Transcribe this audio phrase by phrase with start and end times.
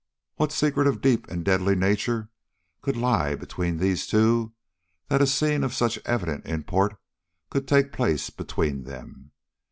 [0.37, 2.31] What secret of a deep and deadly nature
[2.81, 4.51] could lie between these two,
[5.09, 6.97] that a scene of such evident import
[7.51, 9.29] could take place between them?